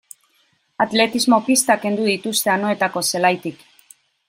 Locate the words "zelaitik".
3.13-3.65